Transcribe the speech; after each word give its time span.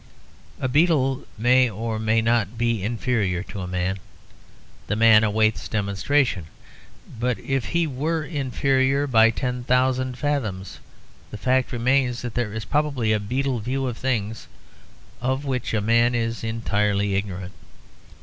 A 0.59 0.67
beetle 0.67 1.27
may 1.37 1.69
or 1.69 1.99
may 1.99 2.23
not 2.23 2.57
be 2.57 2.81
inferior 2.81 3.43
to 3.43 3.61
a 3.61 3.67
man 3.67 3.99
the 4.87 4.95
matter 4.95 5.27
awaits 5.27 5.67
demonstration; 5.67 6.47
but 7.19 7.37
if 7.37 7.65
he 7.65 7.85
were 7.85 8.23
inferior 8.23 9.05
by 9.05 9.29
ten 9.29 9.63
thousand 9.63 10.17
fathoms, 10.17 10.79
the 11.29 11.37
fact 11.37 11.71
remains 11.71 12.23
that 12.23 12.33
there 12.33 12.51
is 12.51 12.65
probably 12.65 13.13
a 13.13 13.19
beetle 13.19 13.59
view 13.59 13.85
of 13.85 13.95
things 13.95 14.47
of 15.21 15.45
which 15.45 15.71
a 15.71 15.81
man 15.81 16.15
is 16.15 16.43
entirely 16.43 17.13
ignorant. 17.13 17.53